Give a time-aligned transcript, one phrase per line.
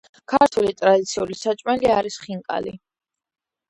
[0.31, 2.79] ქართული ტრადიციული საჭმელი არის ხინკალი